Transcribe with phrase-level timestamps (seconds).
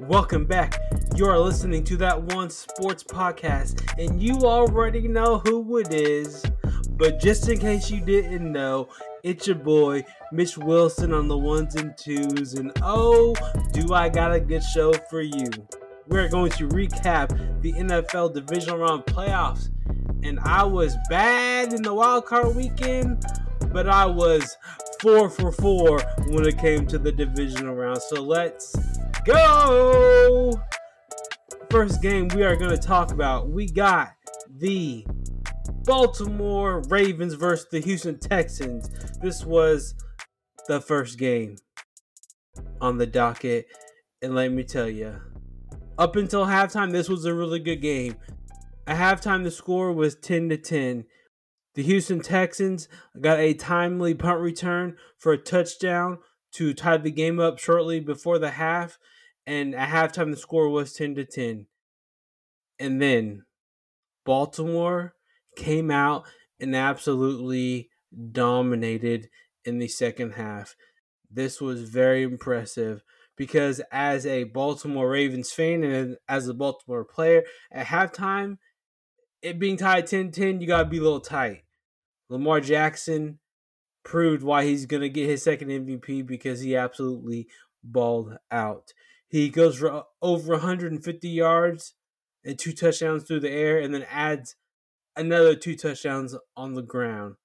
[0.00, 0.78] Welcome back.
[1.14, 6.44] You are listening to that one sports podcast, and you already know who it is.
[6.90, 8.90] But just in case you didn't know,
[9.22, 12.54] it's your boy, Mitch Wilson, on the ones and twos.
[12.54, 13.34] And oh,
[13.72, 15.46] do I got a good show for you!
[16.08, 19.70] We're going to recap the NFL divisional round playoffs.
[20.22, 23.24] And I was bad in the wild card weekend,
[23.72, 24.58] but I was
[25.00, 28.02] four for four when it came to the divisional round.
[28.02, 28.76] So let's
[29.26, 30.62] go!
[31.68, 34.12] First game we are going to talk about, we got
[34.48, 35.04] the
[35.84, 38.88] Baltimore Ravens versus the Houston Texans.
[39.20, 39.94] This was
[40.68, 41.56] the first game
[42.80, 43.66] on the docket.
[44.22, 45.20] And let me tell you,
[45.98, 48.16] up until halftime, this was a really good game.
[48.86, 51.04] At halftime, the score was 10 to 10.
[51.74, 52.88] The Houston Texans
[53.20, 56.18] got a timely punt return for a touchdown
[56.52, 58.98] to tie the game up shortly before the half.
[59.46, 61.66] And at halftime, the score was 10 to 10.
[62.78, 63.44] And then
[64.24, 65.14] Baltimore
[65.56, 66.24] came out
[66.60, 67.90] and absolutely
[68.32, 69.28] dominated
[69.64, 70.74] in the second half.
[71.30, 73.02] This was very impressive
[73.36, 78.58] because, as a Baltimore Ravens fan and as a Baltimore player, at halftime,
[79.42, 81.64] it being tied 10 10, you got to be a little tight.
[82.28, 83.38] Lamar Jackson
[84.04, 87.48] proved why he's going to get his second MVP because he absolutely
[87.82, 88.92] balled out.
[89.28, 91.94] He goes for uh, over 150 yards
[92.44, 94.56] and two touchdowns through the air and then adds
[95.16, 97.36] another two touchdowns on the ground.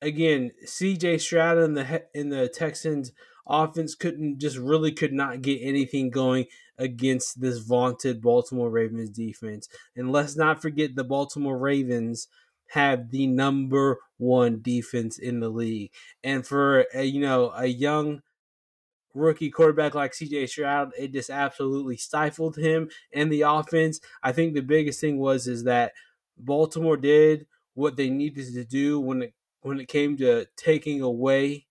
[0.00, 3.12] Again, CJ Stroud in the in the Texans
[3.48, 6.46] offense couldn't just really could not get anything going
[6.76, 9.68] against this vaunted Baltimore Ravens defense.
[9.96, 12.28] And let's not forget the Baltimore Ravens
[12.72, 15.90] have the number one defense in the league.
[16.22, 18.20] And for a, you know a young
[19.14, 24.00] rookie quarterback like CJ Stroud, it just absolutely stifled him and the offense.
[24.22, 25.92] I think the biggest thing was is that
[26.36, 31.66] Baltimore did what they needed to do when it when it came to taking away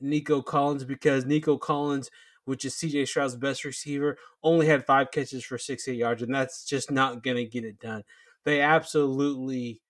[0.00, 2.10] Nico Collins because Nico Collins,
[2.44, 6.64] which is CJ Stroud's best receiver, only had five catches for 68 yards, and that's
[6.64, 8.04] just not gonna get it done.
[8.44, 9.82] They absolutely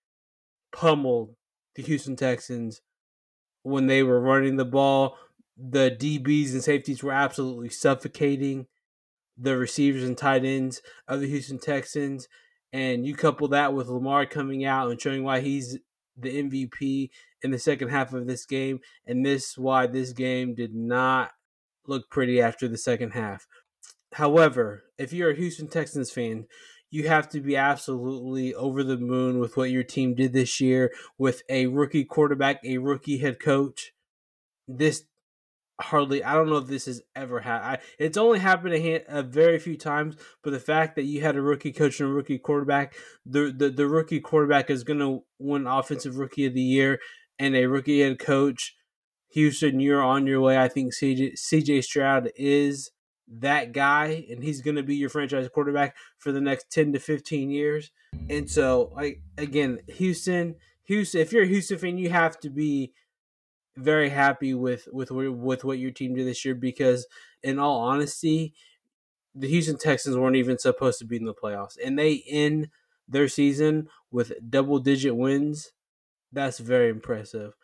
[0.73, 1.35] pummeled
[1.75, 2.83] the Houston Texans
[3.63, 5.19] when they were running the ball.
[5.59, 8.67] The DBs and safeties were absolutely suffocating
[9.37, 12.29] the receivers and tight ends of the Houston Texans.
[12.73, 15.79] And you couple that with Lamar coming out and showing why he's
[16.17, 17.11] the MVP
[17.43, 21.31] in the second half of this game, and this why this game did not
[21.87, 23.47] look pretty after the second half.
[24.15, 26.47] However, if you're a Houston Texans fan,
[26.91, 30.93] you have to be absolutely over the moon with what your team did this year
[31.19, 33.93] with a rookie quarterback, a rookie head coach.
[34.67, 35.05] This
[35.81, 37.83] hardly I don't know if this has ever happened.
[37.99, 41.43] It's only happened a, a very few times, but the fact that you had a
[41.43, 42.95] rookie coach and a rookie quarterback,
[43.25, 46.99] the the, the rookie quarterback is going to win offensive rookie of the year
[47.39, 48.75] and a rookie head coach.
[49.33, 50.59] Houston, you're on your way.
[50.59, 52.91] I think CJ, CJ Stroud is
[53.31, 56.99] that guy and he's going to be your franchise quarterback for the next 10 to
[56.99, 57.91] 15 years.
[58.31, 62.93] And so, like again, Houston, Houston, if you're a Houston fan, you have to be
[63.79, 67.07] very happy with with with what your team did this year because
[67.43, 68.55] in all honesty,
[69.35, 72.69] the Houston Texans weren't even supposed to be in the playoffs and they end
[73.07, 75.73] their season with double digit wins.
[76.33, 77.55] That's very impressive.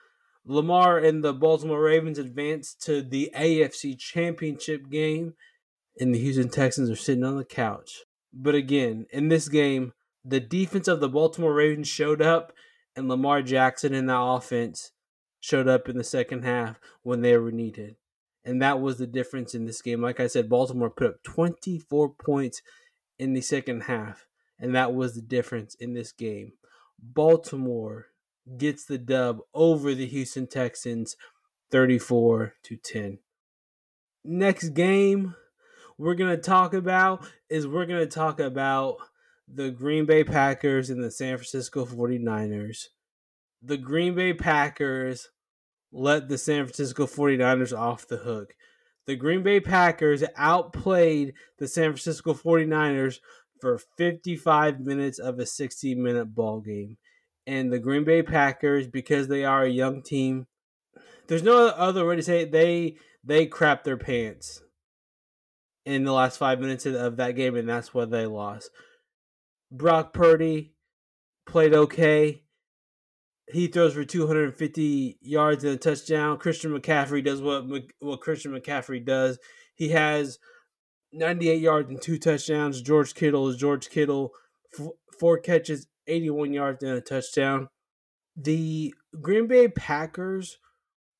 [0.46, 5.34] Lamar and the Baltimore Ravens advanced to the AFC Championship game
[5.98, 8.04] and the Houston Texans are sitting on the couch.
[8.32, 9.92] But again, in this game,
[10.24, 12.52] the defense of the Baltimore Ravens showed up,
[12.96, 14.92] and Lamar Jackson in that offense
[15.44, 17.96] showed up in the second half when they were needed.
[18.46, 20.00] And that was the difference in this game.
[20.00, 22.62] Like I said, Baltimore put up 24 points
[23.18, 24.26] in the second half,
[24.58, 26.52] and that was the difference in this game.
[26.98, 28.06] Baltimore
[28.56, 31.14] gets the dub over the Houston Texans
[31.70, 33.18] 34 to 10.
[34.24, 35.34] Next game,
[35.98, 38.96] we're going to talk about is we're going to talk about
[39.46, 42.86] the Green Bay Packers and the San Francisco 49ers.
[43.62, 45.28] The Green Bay Packers
[45.94, 48.54] let the San Francisco 49ers off the hook.
[49.06, 53.20] The Green Bay Packers outplayed the San Francisco 49ers
[53.60, 56.98] for 55 minutes of a 60 minute ball game.
[57.46, 60.46] And the Green Bay Packers, because they are a young team,
[61.28, 64.62] there's no other way to say it, they they crap their pants
[65.86, 68.70] in the last five minutes of that game, and that's why they lost.
[69.70, 70.74] Brock Purdy
[71.46, 72.43] played okay.
[73.52, 76.38] He throws for 250 yards and a touchdown.
[76.38, 77.66] Christian McCaffrey does what
[77.98, 79.38] what Christian McCaffrey does.
[79.74, 80.38] He has
[81.12, 82.80] 98 yards and two touchdowns.
[82.80, 84.32] George Kittle is George Kittle,
[85.18, 87.68] four catches, 81 yards and a touchdown.
[88.36, 90.58] The Green Bay Packers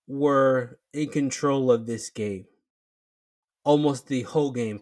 [0.06, 2.46] were in control of this game
[3.64, 4.80] almost the whole game.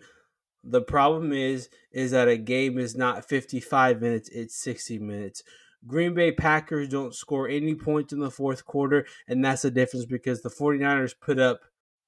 [0.64, 5.42] The problem is is that a game is not 55 minutes, it's 60 minutes.
[5.86, 10.06] Green Bay Packers don't score any points in the fourth quarter, and that's the difference
[10.06, 11.60] because the 49ers put up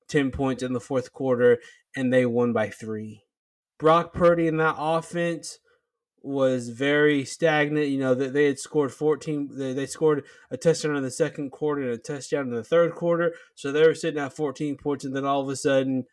[0.09, 1.59] 10 points in the fourth quarter
[1.97, 3.23] and they won by 3.
[3.79, 5.59] Brock Purdy in that offense
[6.23, 7.89] was very stagnant.
[7.89, 11.93] You know, they had scored 14, they scored a touchdown in the second quarter and
[11.93, 13.35] a touchdown in the third quarter.
[13.55, 16.05] So they were sitting at 14 points, and then all of a sudden,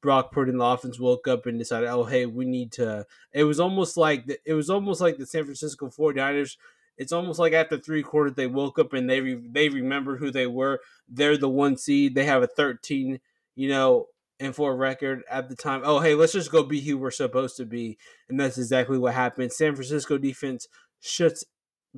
[0.00, 3.06] Brock Purdy and the offense woke up and decided, oh, hey, we need to.
[3.32, 6.56] It was almost like the, it was almost like the San Francisco 49ers.
[6.96, 10.30] It's almost like after three quarters they woke up and they re, they remember who
[10.30, 10.80] they were.
[11.08, 12.14] They're the one seed.
[12.14, 13.20] They have a 13,
[13.54, 14.06] you know,
[14.38, 15.82] and for a record at the time.
[15.84, 17.98] Oh, hey, let's just go be who we're supposed to be,
[18.28, 19.52] and that's exactly what happened.
[19.52, 20.66] San Francisco defense
[21.00, 21.44] shuts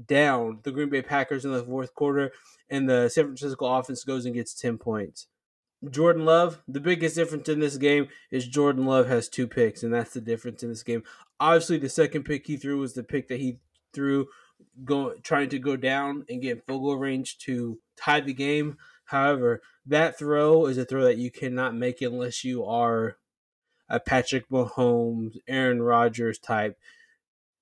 [0.07, 2.33] down the Green Bay Packers in the fourth quarter,
[2.69, 5.29] and the San Francisco offense goes and gets 10 points.
[5.91, 9.93] Jordan Love, the biggest difference in this game is Jordan Love has two picks, and
[9.93, 11.03] that's the difference in this game.
[11.41, 13.59] Obviously, the second pick he threw was the pick that he
[13.93, 14.29] threw
[14.85, 18.79] going trying to go down and get field goal range to tie the game.
[19.07, 23.17] However, that throw is a throw that you cannot make unless you are
[23.89, 26.79] a Patrick Mahomes, Aaron Rodgers type.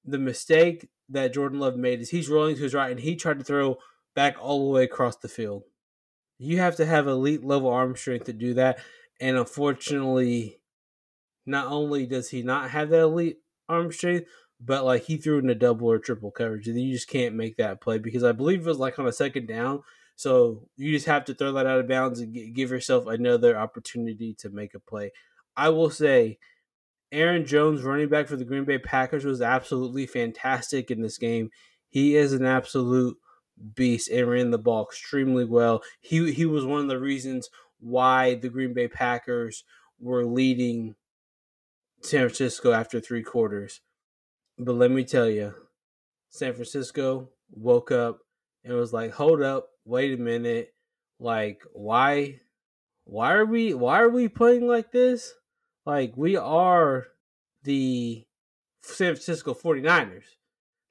[0.05, 3.39] The mistake that Jordan Love made is he's rolling to his right and he tried
[3.39, 3.79] to throw
[4.15, 5.65] back all the way across the field.
[6.43, 8.79] You have to have elite level arm strength to do that.
[9.21, 10.59] And unfortunately,
[11.45, 14.27] not only does he not have that elite arm strength,
[14.59, 16.67] but like he threw in a double or triple coverage.
[16.67, 19.13] And you just can't make that play because I believe it was like on a
[19.13, 19.83] second down.
[20.17, 24.33] So you just have to throw that out of bounds and give yourself another opportunity
[24.39, 25.13] to make a play.
[25.57, 26.39] I will say,
[27.13, 31.51] Aaron Jones, running back for the Green Bay Packers, was absolutely fantastic in this game.
[31.91, 33.19] He is an absolute
[33.75, 35.83] beast and ran the ball extremely well.
[36.01, 37.49] He he was one of the reasons
[37.79, 39.65] why the Green Bay Packers
[39.99, 40.95] were leading
[42.03, 43.81] San Francisco after three quarters.
[44.59, 45.55] But let me tell you,
[46.29, 48.21] San Francisco woke up
[48.65, 50.75] and was like, "Hold up, wait a minute.
[51.19, 52.41] Like, why
[53.05, 55.35] why are we why are we playing like this?
[55.85, 57.07] Like we are
[57.65, 58.25] the
[58.83, 60.25] San Francisco 49ers.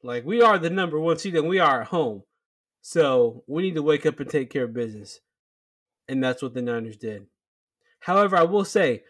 [0.04, 2.24] Like we are the number 1 seed and we are at home.
[2.82, 5.20] So we need to wake up and take care of business.
[6.08, 7.28] And that's what the Niners did.
[8.02, 9.04] However, I will say,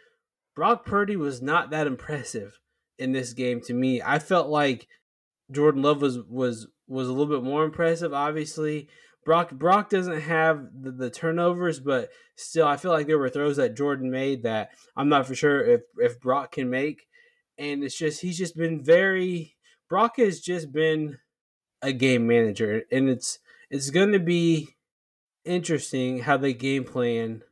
[0.56, 2.60] Brock Purdy was not that impressive
[2.98, 4.02] in this game to me.
[4.02, 4.88] I felt like
[5.52, 8.14] Jordan Love was was was a little bit more impressive.
[8.14, 8.90] Obviously,
[9.26, 13.58] Brock Brock doesn't have the, the, turnovers, but still, I feel like there were throws
[13.58, 17.08] that Jordan made that I'm not for sure if if Brock can make.
[17.58, 19.56] And it's just he's just been very
[19.90, 21.18] Brock has just been
[21.82, 23.40] a game manager, and it's
[23.70, 24.76] it's going to be
[25.46, 27.44] interesting how they game plan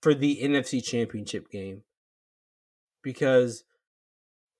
[0.00, 1.82] for the NFC Championship game.
[3.02, 3.64] Because,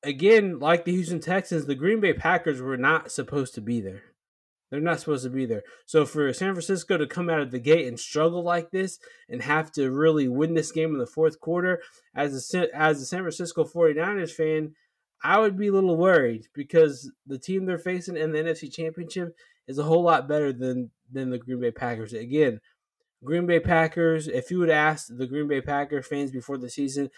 [0.03, 4.03] again, like the Houston Texans, the Green Bay Packers were not supposed to be there.
[4.71, 5.65] They're not supposed to be there.
[5.85, 8.99] So for San Francisco to come out of the gate and struggle like this
[9.29, 11.83] and have to really win this game in the fourth quarter,
[12.15, 14.73] as a, as a San Francisco 49ers fan,
[15.23, 19.37] I would be a little worried because the team they're facing in the NFC Championship
[19.69, 22.13] is a whole lot better than than the Green Bay Packers.
[22.13, 22.61] Again,
[23.25, 24.29] Green Bay Packers.
[24.29, 27.11] If you would ask the Green Bay Packer fans before the season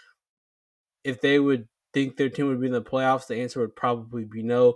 [1.03, 4.25] if they would think their team would be in the playoffs, the answer would probably
[4.25, 4.75] be no.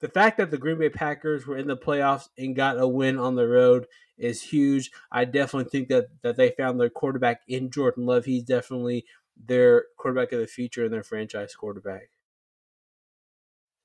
[0.00, 3.18] The fact that the Green Bay Packers were in the playoffs and got a win
[3.18, 3.86] on the road
[4.16, 4.90] is huge.
[5.12, 8.24] I definitely think that that they found their quarterback in Jordan Love.
[8.24, 9.04] He's definitely
[9.36, 12.10] their quarterback of the future and their franchise quarterback.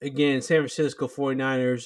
[0.02, 1.86] Again, San Francisco 49ers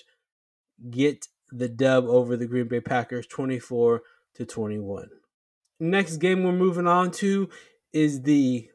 [0.90, 4.02] get the dub over the Green Bay Packers 24
[4.36, 5.10] to 21.
[5.80, 7.50] Next game we're moving on to
[7.94, 8.70] is the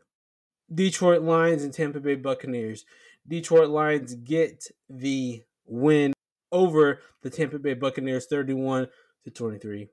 [0.72, 2.84] Detroit Lions and Tampa Bay Buccaneers.
[3.26, 6.12] Detroit Lions get the win
[6.50, 8.88] over the Tampa Bay Buccaneers 31
[9.24, 9.88] to 23.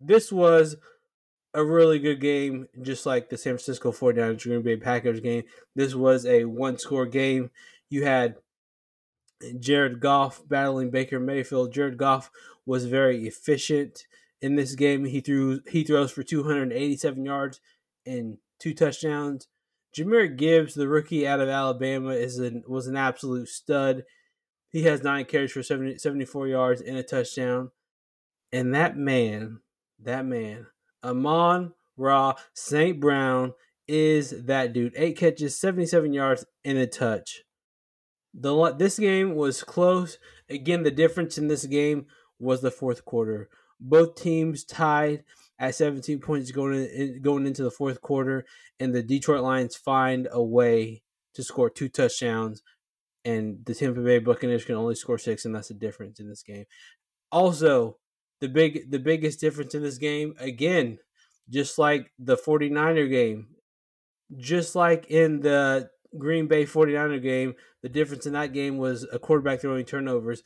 [0.00, 0.76] This was
[1.54, 5.44] a really good game, just like the San Francisco 49ers Green Bay Packers game.
[5.74, 7.50] This was a one score game.
[7.88, 8.36] You had
[9.58, 11.72] Jared Goff battling Baker Mayfield.
[11.72, 12.30] Jared Goff
[12.64, 14.06] was very efficient
[14.40, 15.04] in this game.
[15.04, 17.60] He threw he throws for 287 yards
[18.04, 19.48] and two touchdowns.
[19.96, 24.04] Jahmyr Gibbs, the rookie out of Alabama, is an, was an absolute stud.
[24.70, 27.70] He has nine carries for 70, 74 yards and a touchdown.
[28.52, 29.60] And that man,
[30.02, 30.66] that man,
[31.02, 33.00] Amon Ra St.
[33.00, 33.54] Brown
[33.88, 34.92] is that dude.
[34.96, 37.45] Eight catches, 77 yards, and a touch.
[38.38, 40.18] The this game was close.
[40.50, 42.06] Again, the difference in this game
[42.38, 43.48] was the fourth quarter.
[43.80, 45.24] Both teams tied
[45.58, 48.44] at 17 points going in, going into the fourth quarter,
[48.78, 51.02] and the Detroit Lions find a way
[51.34, 52.62] to score two touchdowns,
[53.24, 56.42] and the Tampa Bay Buccaneers can only score six, and that's the difference in this
[56.42, 56.66] game.
[57.32, 57.96] Also,
[58.40, 60.98] the big the biggest difference in this game, again,
[61.48, 63.48] just like the 49er game,
[64.36, 65.88] just like in the
[66.18, 70.42] Green Bay 49er game, the difference in that game was a quarterback throwing turnovers.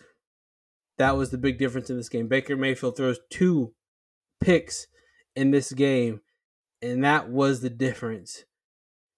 [0.99, 2.29] That was the big difference in this game.
[2.29, 3.73] Baker Mayfield throws two
[4.40, 4.87] picks
[5.35, 6.21] in this game,
[6.83, 8.45] and that was the difference.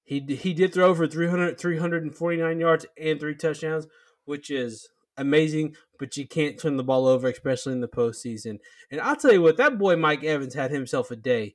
[0.05, 3.87] He he did throw for 300, 349 yards and three touchdowns,
[4.25, 8.59] which is amazing, but you can't turn the ball over, especially in the postseason.
[8.91, 11.55] And I'll tell you what, that boy Mike Evans had himself a day.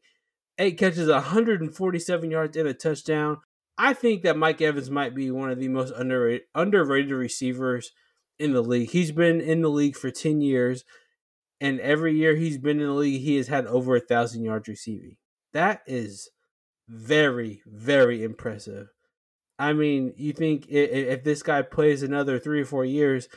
[0.58, 3.38] Eight catches, 147 yards, and a touchdown.
[3.77, 7.91] I think that Mike Evans might be one of the most underrated, underrated receivers
[8.39, 8.89] in the league.
[8.89, 10.84] He's been in the league for 10 years,
[11.62, 14.67] and every year he's been in the league, he has had over a thousand yards
[14.67, 15.17] receiving.
[15.53, 16.29] That is
[16.88, 18.88] very, very impressive.
[19.60, 23.27] I mean, you think if, this guy plays another three or four years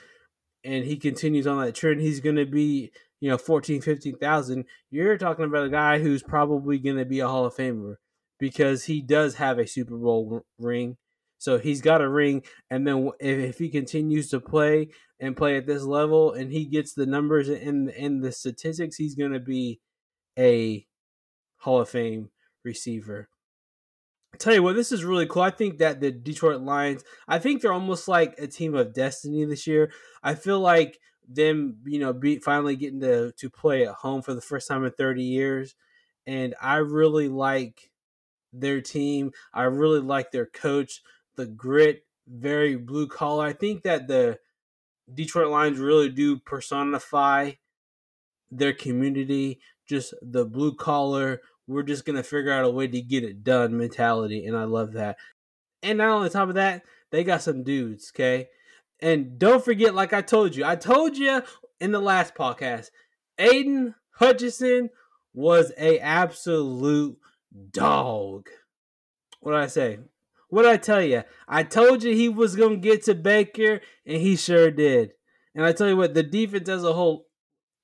[0.63, 4.65] and he continues on that trend, he's going to be, you know, 14, 15,000.
[4.91, 7.97] You're talking about a guy who's probably going to be a Hall of Famer
[8.41, 10.97] because he does have a Super Bowl ring.
[11.39, 15.67] So he's got a ring, and then if, he continues to play and play at
[15.67, 19.81] this level, and he gets the numbers and in the statistics, he's going to be
[20.39, 20.87] a
[21.59, 22.31] Hall of Fame
[22.63, 23.31] receiver.
[24.35, 25.43] I tell you what, this is really cool.
[25.43, 29.45] I think that the Detroit Lions, I think they're almost like a team of destiny
[29.45, 29.91] this year.
[30.23, 34.35] I feel like them, you know, be finally getting to to play at home for
[34.35, 35.75] the first time in 30 years,
[36.27, 37.90] and I really like
[38.53, 39.33] their team.
[39.53, 41.03] I really like their coach,
[41.37, 43.47] the grit, very blue collar.
[43.47, 44.39] I think that the
[45.13, 47.53] Detroit Lions really do personify
[48.51, 51.41] their community, just the blue collar.
[51.67, 54.93] We're just gonna figure out a way to get it done mentality, and I love
[54.93, 55.17] that.
[55.83, 58.49] And now on the top of that, they got some dudes, okay?
[59.01, 61.43] And don't forget, like I told you, I told you
[61.81, 62.91] in the last podcast,
[63.39, 64.91] Aidan Hutchinson
[65.33, 67.19] was a absolute
[67.73, 68.49] dog.
[69.41, 69.99] What did I say?
[70.49, 71.23] What did I tell you?
[71.49, 75.13] I told you he was to get to Baker, and he sure did.
[75.55, 77.27] And I tell you what, the defense as a whole,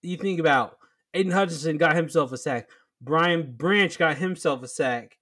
[0.03, 0.77] you think about
[1.15, 2.69] Aidan Hutchinson got himself a sack.
[3.01, 5.19] Brian Branch got himself a sack.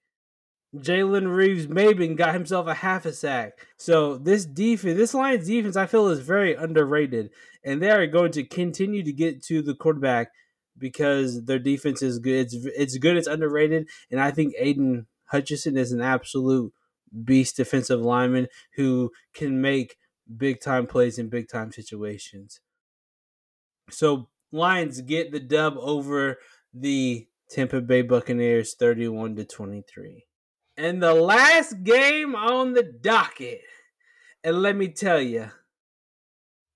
[0.76, 3.52] Jalen Reeves Maybin got himself a half a sack.
[3.76, 7.30] So this defense, this Lions defense, I feel is very underrated,
[7.64, 10.28] and they are going to continue to get to the quarterback
[10.76, 12.46] because their defense is good.
[12.46, 13.16] It's it's good.
[13.16, 16.72] It's underrated, and I think Aidan Hutchinson is an absolute
[17.24, 19.96] beast defensive lineman who can make
[20.36, 22.60] big time plays in big time situations.
[23.90, 26.38] So Lions get the dub over
[26.72, 30.26] the Tampa Bay Buccaneers 31 to 23.
[30.76, 33.60] And the last game on the docket.
[34.42, 35.50] And let me tell you,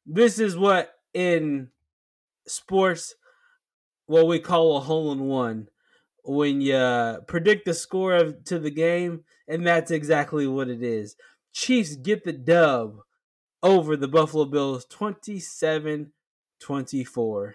[0.06, 1.70] this is what in
[2.46, 3.14] sports
[4.08, 5.68] what we call a hole in one
[6.24, 10.82] when you uh, predict the score of to the game, and that's exactly what it
[10.82, 11.14] is.
[11.52, 12.96] Chiefs get the dub
[13.62, 16.12] over the Buffalo Bills 27
[16.60, 17.54] 24.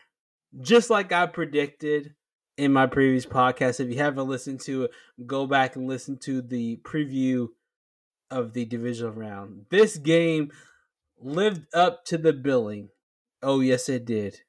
[0.61, 2.13] Just like I predicted
[2.55, 3.79] in my previous podcast.
[3.79, 4.91] If you haven't listened to it,
[5.25, 7.47] go back and listen to the preview
[8.29, 9.65] of the divisional round.
[9.71, 10.51] This game
[11.19, 12.89] lived up to the billing.
[13.41, 14.41] Oh, yes, it did.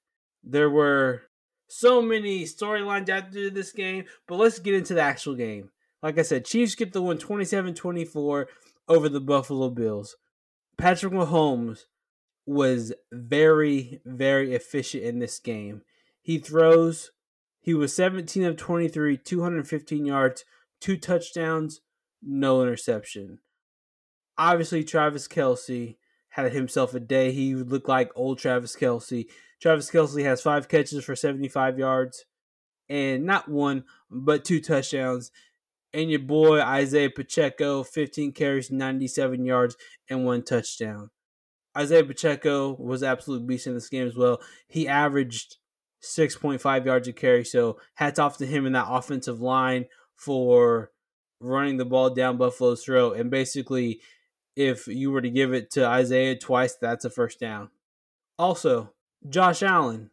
[0.42, 1.22] There were
[1.68, 5.70] so many storylines after this game, but let's get into the actual game.
[6.02, 8.48] Like I said, Chiefs get the win 27 24
[8.88, 10.16] over the Buffalo Bills.
[10.76, 11.84] Patrick Mahomes
[12.46, 15.82] was very, very efficient in this game.
[16.20, 17.10] He throws,
[17.60, 20.44] he was 17 of 23, 215 yards,
[20.80, 21.80] two touchdowns,
[22.22, 23.38] no interception.
[24.36, 25.96] Obviously, Travis Kelce
[26.34, 27.30] had himself a day.
[27.30, 29.26] He looked like old Travis Kelce.
[29.62, 32.24] Travis Kelce has five catches for 75 yards
[32.88, 35.30] and not one, but two touchdowns.
[35.92, 39.76] And your boy Isaiah Pacheco, 15 carries, 97 yards,
[40.10, 41.10] and one touchdown.
[41.78, 44.40] Isaiah Pacheco was absolute beast in this game as well.
[44.66, 45.58] He averaged
[46.02, 49.86] 6.5 yards a carry, so hats off to him and that offensive line
[50.16, 50.90] for
[51.38, 53.18] running the ball down Buffalo's throat.
[53.18, 54.00] And basically,
[54.56, 57.70] if you were to give it to Isaiah twice, that's a first down.
[58.38, 58.92] Also,
[59.28, 60.10] Josh Allen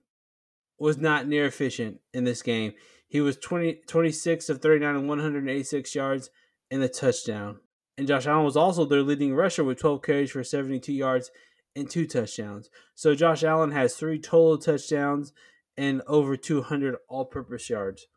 [0.80, 2.74] was not near efficient in this game.
[3.08, 6.30] He was 20, 26 of 39 and 186 yards
[6.72, 7.60] and a touchdown.
[7.98, 11.30] And Josh Allen was also their leading rusher with 12 carries for 72 yards
[11.76, 12.70] and two touchdowns.
[12.96, 15.34] So Josh Allen has three total touchdowns
[15.78, 18.08] and over 200 all purpose yards.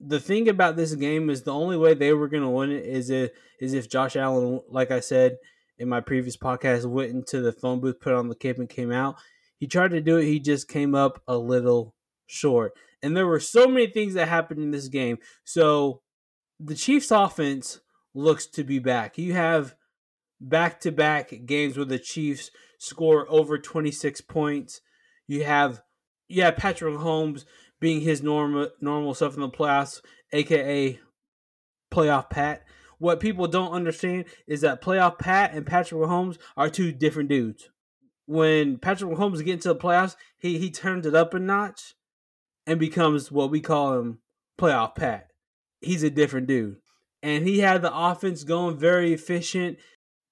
[0.00, 2.84] The thing about this game is the only way they were going to win it
[2.84, 3.30] is if,
[3.60, 5.38] is if Josh Allen, like I said
[5.78, 8.92] in my previous podcast, went into the phone booth, put on the cape, and came
[8.92, 9.16] out.
[9.58, 11.94] He tried to do it, he just came up a little
[12.26, 12.72] short.
[13.02, 15.18] And there were so many things that happened in this game.
[15.44, 16.00] So
[16.58, 17.80] the Chiefs' offense
[18.14, 19.18] looks to be back.
[19.18, 19.74] You have
[20.40, 24.80] back to back games where the Chiefs score over 26 points.
[25.26, 25.82] You have
[26.28, 27.44] yeah, Patrick Mahomes
[27.80, 30.00] being his normal normal stuff in the playoffs,
[30.32, 30.98] aka
[31.92, 32.64] playoff Pat.
[32.98, 37.68] What people don't understand is that playoff Pat and Patrick Mahomes are two different dudes.
[38.26, 41.94] When Patrick Mahomes gets into the playoffs, he he turns it up a notch
[42.66, 44.18] and becomes what we call him
[44.58, 45.28] playoff Pat.
[45.80, 46.76] He's a different dude.
[47.22, 49.78] And he had the offense going very efficient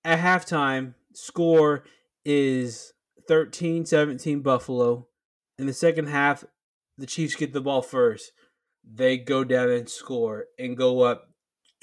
[0.04, 0.94] at halftime.
[1.14, 1.84] Score
[2.24, 2.92] is
[3.28, 5.08] 13 17 Buffalo.
[5.58, 6.44] In the second half,
[6.98, 8.32] the Chiefs get the ball first.
[8.84, 11.31] They go down and score and go up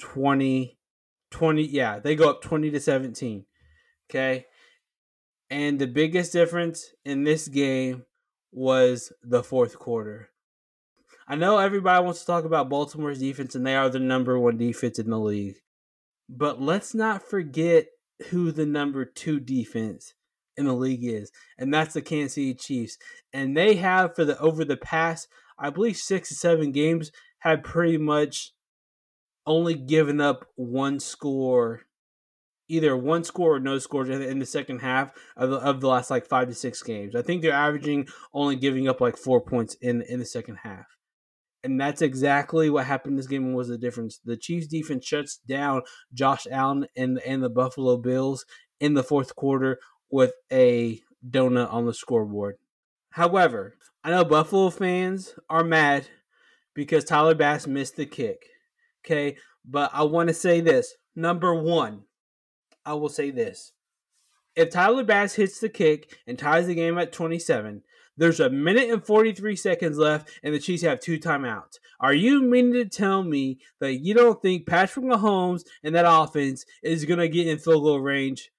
[0.00, 0.76] 20
[1.30, 3.44] 20 yeah, they go up 20 to 17.
[4.10, 4.46] Okay?
[5.48, 8.04] And the biggest difference in this game
[8.52, 10.30] was the fourth quarter.
[11.28, 14.56] I know everybody wants to talk about Baltimore's defense and they are the number 1
[14.56, 15.56] defense in the league.
[16.28, 17.86] But let's not forget
[18.30, 20.14] who the number 2 defense
[20.56, 22.98] in the league is, and that's the Kansas City Chiefs.
[23.32, 25.26] And they have for the over the past,
[25.58, 28.52] I believe, six to seven games, had pretty much
[29.46, 31.82] only given up one score,
[32.68, 36.10] either one score or no scores in the second half of the, of the last
[36.10, 37.14] like five to six games.
[37.14, 40.86] I think they're averaging only giving up like four points in in the second half.
[41.62, 44.18] And that's exactly what happened this game was the difference.
[44.24, 45.82] The Chiefs defense shuts down
[46.12, 48.46] Josh Allen and and the Buffalo Bills
[48.78, 49.78] in the fourth quarter
[50.10, 52.56] with a donut on the scoreboard.
[53.10, 56.08] However, I know Buffalo fans are mad
[56.74, 58.46] because Tyler Bass missed the kick.
[59.04, 60.94] Okay, but I want to say this.
[61.14, 62.02] Number one,
[62.84, 63.72] I will say this.
[64.56, 67.82] If Tyler Bass hits the kick and ties the game at 27,
[68.16, 71.78] there's a minute and 43 seconds left, and the Chiefs have two timeouts.
[72.00, 76.64] Are you meaning to tell me that you don't think Patrick Mahomes and that offense
[76.82, 78.50] is going to get in field goal range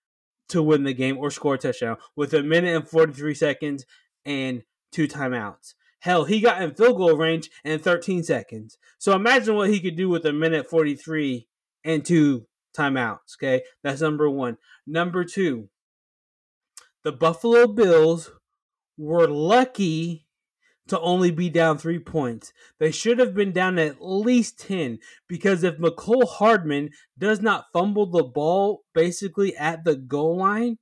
[0.50, 3.86] to win the game or score a touchdown with a minute and 43 seconds
[4.26, 5.76] and two timeouts.
[6.02, 8.78] Hell, he got in field goal range in 13 seconds.
[8.98, 11.48] So imagine what he could do with a minute 43
[11.84, 13.38] and two timeouts.
[13.38, 14.58] Okay, that's number one.
[14.88, 15.70] Number two,
[17.04, 18.32] the Buffalo Bills
[18.98, 20.26] were lucky
[20.88, 22.52] to only be down three points.
[22.80, 28.08] They should have been down at least 10 because if Mecole Hardman does not fumble
[28.08, 30.78] the ball basically at the goal line,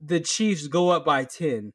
[0.00, 1.72] the Chiefs go up by 10.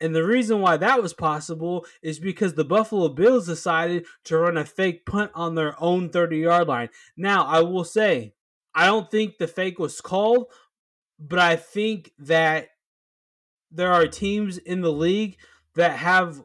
[0.00, 4.56] And the reason why that was possible is because the Buffalo Bills decided to run
[4.56, 6.88] a fake punt on their own 30 yard line.
[7.16, 8.32] Now, I will say,
[8.74, 10.46] I don't think the fake was called,
[11.18, 12.68] but I think that
[13.70, 15.36] there are teams in the league
[15.74, 16.42] that have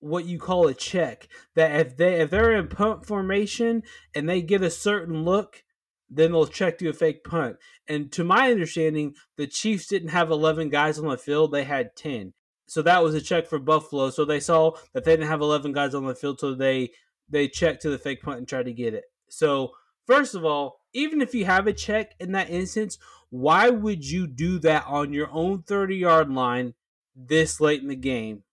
[0.00, 1.28] what you call a check.
[1.54, 3.82] That if they if they're in punt formation
[4.14, 5.62] and they get a certain look,
[6.08, 7.56] then they'll check to a fake punt.
[7.86, 11.94] And to my understanding, the Chiefs didn't have eleven guys on the field; they had
[11.94, 12.32] ten.
[12.70, 14.10] So that was a check for Buffalo.
[14.10, 16.92] So they saw that they didn't have eleven guys on the field, so they
[17.28, 19.06] they checked to the fake punt and tried to get it.
[19.28, 19.72] So
[20.06, 22.96] first of all, even if you have a check in that instance,
[23.30, 26.74] why would you do that on your own 30 yard line
[27.16, 28.44] this late in the game,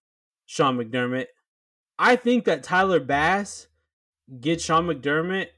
[0.48, 1.28] Sean McDermott?
[2.00, 3.68] I think that Tyler Bass
[4.42, 5.50] gets Sean McDermott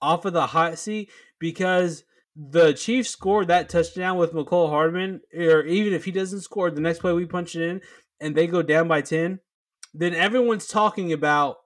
[0.00, 5.62] off of the hot seat because the Chiefs scored that touchdown with Mecole Hardman, or
[5.62, 7.80] even if he doesn't score, the next play we punch it in
[8.20, 9.40] and they go down by 10,
[9.94, 11.58] then everyone's talking about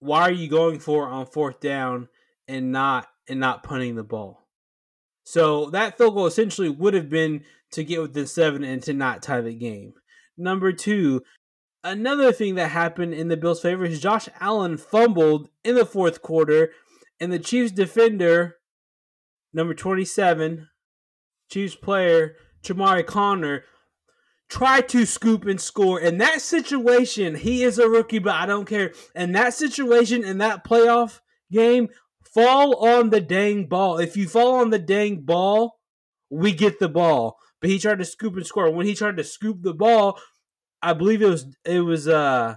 [0.00, 2.08] why are you going for on fourth down
[2.46, 4.46] and not and not punting the ball.
[5.24, 9.22] So that field goal essentially would have been to get within seven and to not
[9.22, 9.94] tie the game.
[10.36, 11.22] Number two,
[11.84, 16.22] Another thing that happened in the Bills' favor is Josh Allen fumbled in the fourth
[16.22, 16.72] quarter,
[17.20, 18.56] and the Chiefs defender,
[19.54, 20.68] number 27,
[21.50, 23.64] Chiefs player, Chamari Conner,
[24.48, 26.00] tried to scoop and score.
[26.00, 28.92] In that situation, he is a rookie, but I don't care.
[29.14, 31.88] In that situation, in that playoff game,
[32.22, 33.98] fall on the dang ball.
[33.98, 35.78] If you fall on the dang ball,
[36.30, 37.38] we get the ball.
[37.60, 38.70] But he tried to scoop and score.
[38.70, 40.18] When he tried to scoop the ball,
[40.82, 42.56] I believe it was it was uh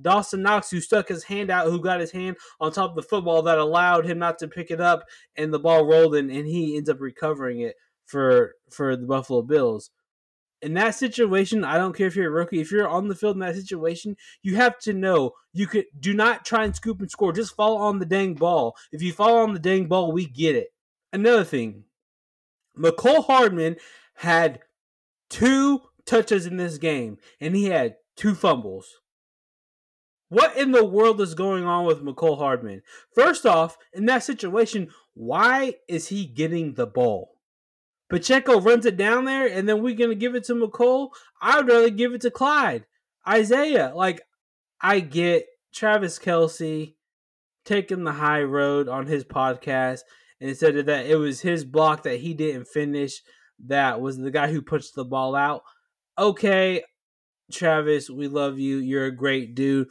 [0.00, 3.02] Dawson Knox, who stuck his hand out, who got his hand on top of the
[3.02, 5.04] football that allowed him not to pick it up,
[5.36, 9.42] and the ball rolled in, and he ends up recovering it for for the Buffalo
[9.42, 9.90] Bills.
[10.62, 12.60] In that situation, I don't care if you're a rookie.
[12.60, 16.14] If you're on the field in that situation, you have to know you could do
[16.14, 17.32] not try and scoop and score.
[17.32, 18.74] Just fall on the dang ball.
[18.90, 20.68] If you fall on the dang ball, we get it.
[21.12, 21.84] Another thing,
[22.76, 23.76] Mecole Hardman
[24.14, 24.60] had
[25.28, 29.00] two touches in this game, and he had two fumbles.
[30.28, 32.82] What in the world is going on with Mecole Hardman?
[33.14, 37.32] First off, in that situation, why is he getting the ball?
[38.08, 41.10] Pacheco runs it down there, and then we're gonna give it to Mecole.
[41.40, 42.86] I would rather give it to Clyde,
[43.26, 43.92] Isaiah.
[43.94, 44.22] Like,
[44.80, 46.94] I get Travis Kelce
[47.64, 50.00] taking the high road on his podcast
[50.40, 53.22] and said that it was his block that he didn't finish
[53.64, 55.62] that was the guy who punched the ball out.
[56.18, 56.82] Okay,
[57.50, 58.78] Travis, we love you.
[58.78, 59.88] You're a great dude.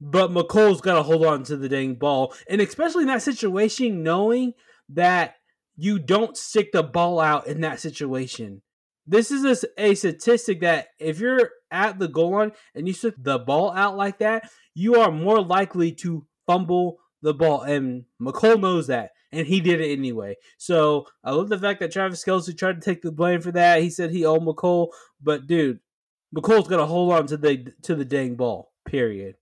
[0.00, 2.34] But Mecole's got to hold on to the dang ball.
[2.48, 4.54] And especially in that situation, knowing
[4.88, 5.36] that
[5.76, 8.62] you don't stick the ball out in that situation.
[9.06, 13.14] This is a, a statistic that if you're at the goal line and you stick
[13.18, 17.62] the ball out like that, you are more likely to fumble the ball.
[17.62, 20.36] And Mecole knows that and he did it anyway.
[20.58, 23.82] So I love the fact that Travis Kelce tried to take the blame for that.
[23.82, 24.88] He said he owed Mecole,
[25.22, 25.80] but dude,
[26.34, 28.72] Mecole's got to hold on to the to the dang ball.
[28.84, 29.36] Period.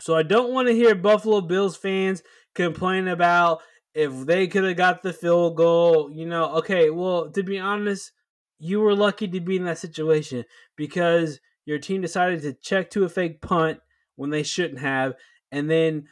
[0.00, 2.22] So I don't want to hear Buffalo Bills fans
[2.54, 3.60] complain about
[3.94, 6.10] if they could have got the field goal.
[6.10, 8.12] You know, okay, well, to be honest,
[8.58, 10.44] you were lucky to be in that situation
[10.76, 13.80] because your team decided to check to a fake punt
[14.16, 15.14] when they shouldn't have,
[15.50, 16.06] and then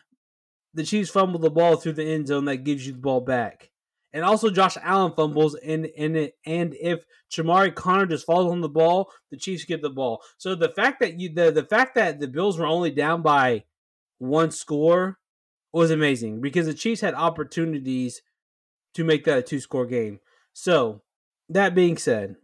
[0.73, 3.71] the Chiefs fumble the ball through the end zone that gives you the ball back.
[4.13, 8.69] And also Josh Allen fumbles and it, and if Chamari Conner just falls on the
[8.69, 10.23] ball, the Chiefs get the ball.
[10.39, 13.65] So the fact that you the, the fact that the Bills were only down by
[14.19, 15.19] one score
[15.73, 18.23] was amazing because the Chiefs had opportunities
[18.95, 20.21] to make that a two score game.
[20.53, 21.03] So
[21.49, 22.37] that being said,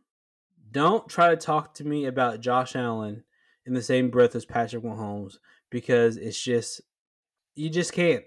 [0.71, 3.25] don't try to talk to me about Josh Allen
[3.67, 5.37] in the same breath as Patrick Mahomes
[5.71, 6.81] because it's just
[7.55, 8.25] you just can't.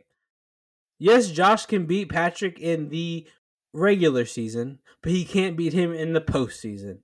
[0.99, 3.27] Yes, Josh can beat Patrick in the
[3.71, 6.99] regular season, but he can't beat him in the postseason.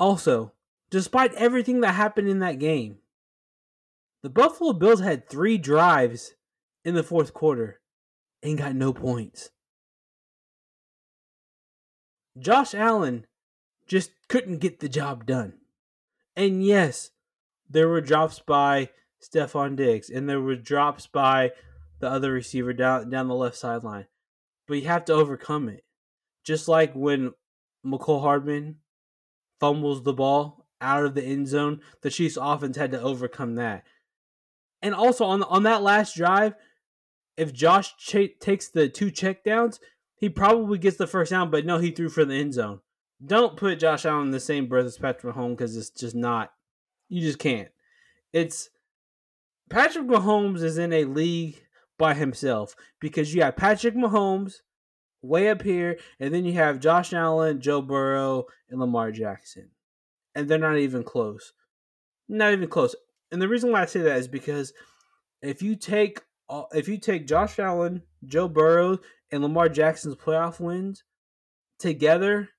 [0.00, 0.52] Also,
[0.90, 2.98] despite everything that happened in that game,
[4.24, 6.32] the Buffalo Bills had three drives
[6.82, 7.82] in the fourth quarter
[8.42, 9.50] and got no points.
[12.38, 13.26] Josh Allen
[13.86, 15.58] just couldn't get the job done.
[16.34, 17.10] And yes,
[17.68, 18.88] there were drops by
[19.22, 21.52] Stefon Diggs, and there were drops by
[21.98, 24.06] the other receiver down down the left sideline.
[24.66, 25.84] But you have to overcome it.
[26.42, 27.34] Just like when
[27.84, 28.76] Mecole Hardman
[29.60, 33.84] fumbles the ball out of the end zone, the Chiefs offense had to overcome that.
[34.84, 36.54] And also on on that last drive,
[37.38, 39.80] if Josh ch- takes the two checkdowns,
[40.14, 42.80] he probably gets the first down, but no, he threw for the end zone.
[43.24, 46.52] Don't put Josh Allen in the same breath as Patrick Mahomes because it's just not.
[47.08, 47.68] You just can't.
[48.34, 48.68] It's
[49.70, 51.62] Patrick Mahomes is in a league
[51.98, 54.56] by himself because you have Patrick Mahomes
[55.22, 59.70] way up here, and then you have Josh Allen, Joe Burrow, and Lamar Jackson,
[60.34, 61.54] and they're not even close.
[62.28, 62.94] Not even close.
[63.32, 64.72] And the reason why I say that is because
[65.42, 66.20] if you take
[66.72, 68.98] if you take Josh Allen, Joe Burrow,
[69.30, 71.02] and Lamar Jackson's playoff wins
[71.78, 72.50] together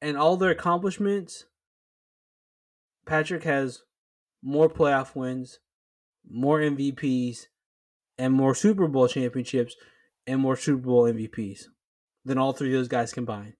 [0.00, 1.44] and all their accomplishments,
[3.06, 3.82] Patrick has
[4.42, 5.60] more playoff wins
[6.30, 7.46] more MVPs
[8.18, 9.76] and more Super Bowl championships
[10.26, 11.64] and more Super Bowl MVPs
[12.24, 13.54] than all three of those guys combined.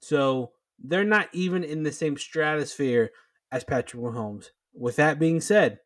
[0.00, 3.10] So they're not even in the same stratosphere
[3.52, 4.46] as Patrick Mahomes.
[4.74, 5.78] With that being said,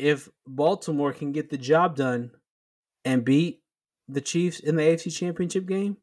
[0.00, 2.32] if Baltimore can get the job done
[3.04, 3.62] and beat
[4.08, 5.98] the Chiefs in the AFC Championship game,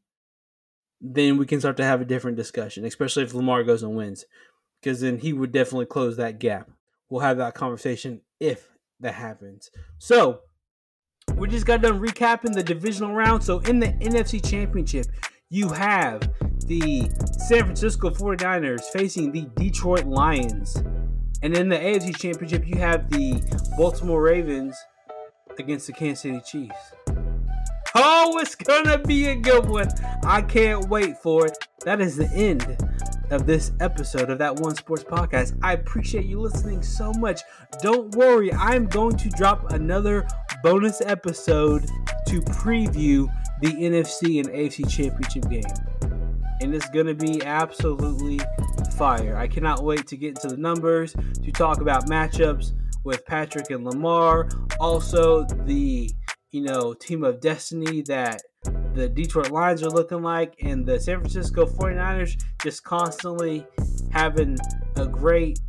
[1.02, 4.26] then we can start to have a different discussion, especially if Lamar goes and wins,
[4.82, 6.70] because then he would definitely close that gap.
[7.10, 9.70] We'll have that conversation if that happens.
[10.00, 10.42] So
[11.36, 13.44] we just got done recapping the divisional round.
[13.44, 15.08] So in the NFC Championship,
[15.50, 16.22] you have
[16.66, 17.10] the
[17.48, 20.82] San Francisco 49ers facing the Detroit Lions.
[21.44, 23.42] And in the AFC Championship, you have the
[23.78, 24.76] Baltimore Ravens
[25.60, 26.94] against the Kansas City Chiefs.
[27.96, 29.90] Oh, it's gonna be a good one.
[30.24, 31.58] I can't wait for it.
[31.86, 32.78] That is the end
[33.32, 35.58] of this episode of that one sports podcast.
[35.62, 37.42] I appreciate you listening so much.
[37.82, 40.28] Don't worry, I'm going to drop another
[40.64, 41.86] bonus episode
[42.28, 43.28] to preview
[43.62, 45.64] the NFC and AFC championship game.
[46.62, 48.40] And it's going to be absolutely
[48.98, 49.38] fire.
[49.38, 53.86] I cannot wait to get into the numbers, to talk about matchups with Patrick and
[53.86, 56.10] Lamar, Also, the
[56.52, 58.42] you know team of destiny that
[58.94, 63.66] the Detroit Lions are looking like, and the San Francisco 49ers just constantly
[64.12, 64.58] having
[64.96, 65.60] a great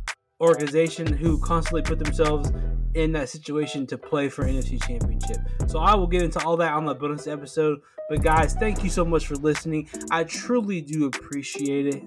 [0.41, 2.51] organization who constantly put themselves
[2.95, 5.37] in that situation to play for NFC Championship.
[5.67, 7.79] So I will get into all that on the bonus episode.
[8.09, 9.87] But guys, thank you so much for listening.
[10.09, 12.03] I truly do appreciate it.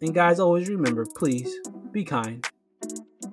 [0.00, 1.52] And guys, always remember, please
[1.92, 2.46] be kind.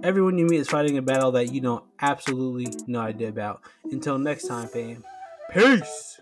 [0.03, 3.61] Everyone you meet is fighting a battle that you know absolutely no idea about.
[3.91, 5.03] Until next time, fam.
[5.51, 6.19] Peace.